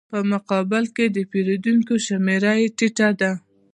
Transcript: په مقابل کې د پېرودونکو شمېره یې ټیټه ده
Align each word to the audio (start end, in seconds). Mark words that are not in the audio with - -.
په 0.11 0.19
مقابل 0.31 0.83
کې 0.95 1.05
د 1.15 1.17
پېرودونکو 1.31 1.93
شمېره 2.07 2.51
یې 2.59 2.67
ټیټه 2.77 3.09
ده 3.19 3.31